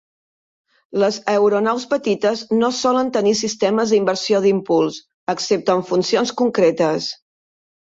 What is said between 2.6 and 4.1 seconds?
no solen tenir sistemes